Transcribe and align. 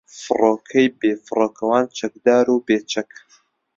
فۆرکەی 0.21 0.87
بێفڕۆکەوانی 0.99 1.93
چەکدار 1.99 2.45
و 2.49 2.63
بێچەک 2.67 3.11